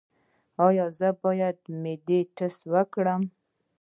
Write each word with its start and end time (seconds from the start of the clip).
ایا 0.65 0.85
زه 0.99 1.09
باید 1.23 1.55
د 1.65 1.67
معدې 1.83 2.19
ټسټ 2.37 2.63
وکړم؟ 2.73 3.21